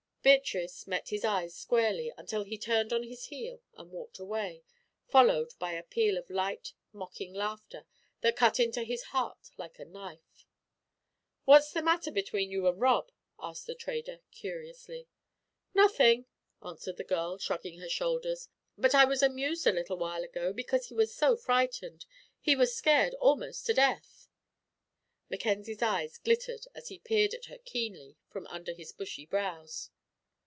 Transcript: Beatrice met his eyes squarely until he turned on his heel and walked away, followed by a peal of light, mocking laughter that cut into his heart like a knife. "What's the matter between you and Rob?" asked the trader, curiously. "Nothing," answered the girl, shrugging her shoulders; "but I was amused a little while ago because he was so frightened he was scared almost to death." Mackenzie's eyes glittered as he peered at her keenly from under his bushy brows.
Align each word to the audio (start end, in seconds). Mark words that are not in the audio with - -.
Beatrice 0.23 0.85
met 0.85 1.09
his 1.09 1.25
eyes 1.25 1.55
squarely 1.55 2.13
until 2.15 2.43
he 2.43 2.55
turned 2.55 2.93
on 2.93 3.01
his 3.01 3.25
heel 3.25 3.59
and 3.73 3.89
walked 3.89 4.19
away, 4.19 4.61
followed 5.07 5.55
by 5.57 5.71
a 5.71 5.81
peal 5.81 6.15
of 6.15 6.29
light, 6.29 6.73
mocking 6.93 7.33
laughter 7.33 7.87
that 8.21 8.35
cut 8.35 8.59
into 8.59 8.83
his 8.83 9.01
heart 9.05 9.49
like 9.57 9.79
a 9.79 9.85
knife. 9.85 10.45
"What's 11.45 11.71
the 11.73 11.81
matter 11.81 12.11
between 12.11 12.51
you 12.51 12.67
and 12.67 12.79
Rob?" 12.79 13.11
asked 13.39 13.65
the 13.65 13.73
trader, 13.73 14.19
curiously. 14.29 15.07
"Nothing," 15.73 16.27
answered 16.63 16.97
the 16.97 17.03
girl, 17.03 17.39
shrugging 17.39 17.79
her 17.79 17.89
shoulders; 17.89 18.47
"but 18.77 18.93
I 18.93 19.05
was 19.05 19.23
amused 19.23 19.65
a 19.65 19.71
little 19.73 19.97
while 19.97 20.21
ago 20.23 20.53
because 20.53 20.85
he 20.85 20.93
was 20.93 21.15
so 21.15 21.35
frightened 21.35 22.05
he 22.39 22.55
was 22.55 22.75
scared 22.75 23.15
almost 23.15 23.65
to 23.65 23.73
death." 23.73 24.27
Mackenzie's 25.31 25.81
eyes 25.81 26.19
glittered 26.19 26.67
as 26.75 26.89
he 26.89 26.99
peered 26.99 27.33
at 27.33 27.45
her 27.45 27.57
keenly 27.57 28.17
from 28.29 28.45
under 28.47 28.71
his 28.75 28.91
bushy 28.91 29.25
brows. 29.25 29.89